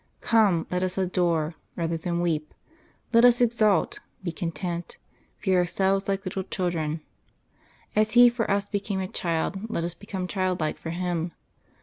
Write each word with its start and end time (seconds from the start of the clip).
Come, 0.21 0.65
let 0.71 0.81
us 0.81 0.97
adore, 0.97 1.53
rather 1.75 1.95
than 1.95 2.21
weep; 2.21 2.55
let 3.13 3.23
us 3.23 3.39
exult, 3.39 3.99
be 4.23 4.31
content, 4.31 4.97
be 5.43 5.55
ourselves 5.55 6.07
like 6.07 6.25
little 6.25 6.41
children. 6.41 7.01
As 7.95 8.13
He 8.13 8.27
for 8.27 8.49
us 8.49 8.65
became 8.65 8.99
a 8.99 9.07
child, 9.07 9.69
let 9.69 9.83
us 9.83 9.93
become 9.93 10.25
childlike 10.25 10.79
for 10.79 10.89
Him. 10.89 11.33